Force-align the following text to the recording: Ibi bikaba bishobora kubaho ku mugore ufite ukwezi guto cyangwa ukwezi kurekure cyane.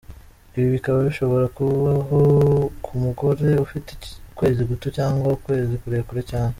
Ibi 0.55 0.67
bikaba 0.75 0.97
bishobora 1.07 1.45
kubaho 1.55 2.19
ku 2.83 2.91
mugore 3.03 3.49
ufite 3.65 3.89
ukwezi 4.31 4.61
guto 4.69 4.87
cyangwa 4.97 5.25
ukwezi 5.37 5.73
kurekure 5.81 6.23
cyane. 6.31 6.49